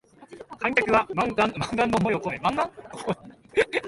[0.57, 1.51] 観客は万感
[1.91, 3.17] の思いをこめ声援を送る